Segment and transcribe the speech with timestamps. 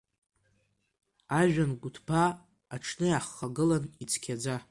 [1.39, 2.29] Ажәҩан гәыҭбаа
[2.73, 4.55] аҽны иаҳхагылан ицқьаӡа.